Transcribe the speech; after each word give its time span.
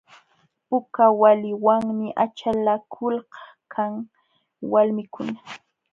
Puka 0.69 1.05
waliwanmi 1.21 2.07
achalakulkan 2.23 3.93
walmikuna. 4.71 5.39